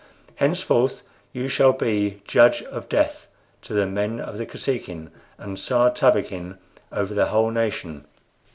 [0.37, 3.27] Henceforth you shall be Judge of Death
[3.61, 6.57] to the men of the Kosekin, and Sar Tabakin
[6.91, 8.05] over the whole nation."